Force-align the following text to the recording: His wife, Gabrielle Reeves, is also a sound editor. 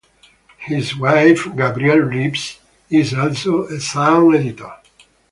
His 0.57 0.97
wife, 0.97 1.47
Gabrielle 1.55 1.99
Reeves, 1.99 2.57
is 2.89 3.13
also 3.13 3.65
a 3.65 3.79
sound 3.79 4.33
editor. 4.33 4.73